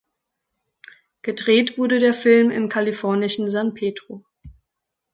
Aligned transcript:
Gedreht 1.21 1.77
wurde 1.77 1.99
der 1.99 2.15
Film 2.15 2.49
im 2.49 2.69
kalifornischen 2.69 3.47
San 3.51 3.75
Pedro. 3.75 4.25